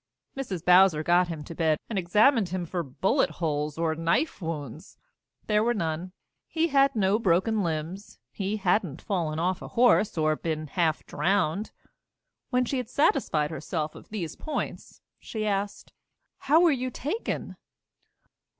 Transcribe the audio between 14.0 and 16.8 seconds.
these points, she asked: "How were